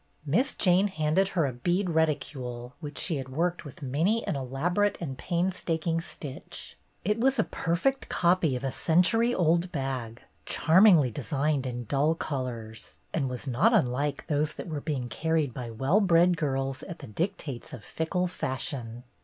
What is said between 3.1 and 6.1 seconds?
had worked with many an elaborate and painstaking